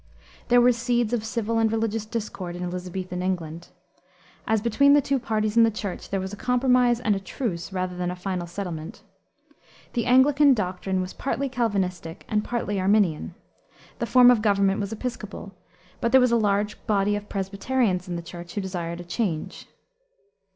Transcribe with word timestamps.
There 0.47 0.59
were 0.61 0.71
seeds 0.71 1.13
of 1.13 1.23
civil 1.23 1.59
and 1.59 1.71
religious 1.71 2.07
discord 2.07 2.55
in 2.55 2.63
Elisabethan 2.63 3.21
England. 3.21 3.67
As 4.47 4.59
between 4.59 4.93
the 4.93 4.99
two 4.99 5.19
parties 5.19 5.55
in 5.55 5.61
the 5.61 5.69
Church 5.69 6.09
there 6.09 6.19
was 6.19 6.33
a 6.33 6.35
compromise 6.35 6.99
and 6.99 7.15
a 7.15 7.19
truce 7.19 7.71
rather 7.71 7.95
than 7.95 8.09
a 8.09 8.15
final 8.15 8.47
settlement. 8.47 9.03
The 9.93 10.07
Anglican 10.07 10.55
doctrine 10.55 11.01
was 11.01 11.13
partly 11.13 11.49
Calvinistic 11.49 12.25
and 12.27 12.43
partly 12.43 12.79
Arminian. 12.79 13.35
The 13.99 14.07
form 14.09 14.31
of 14.31 14.41
government 14.41 14.79
was 14.79 14.91
Episcopal, 14.91 15.53
but 15.99 16.11
there 16.11 16.19
was 16.19 16.31
a 16.31 16.35
large 16.35 16.83
body 16.87 17.15
of 17.15 17.29
Presbyterians 17.29 18.07
in 18.07 18.15
the 18.15 18.23
Church 18.23 18.55
who 18.55 18.61
desired 18.61 18.99
a 18.99 19.03
change. 19.03 19.67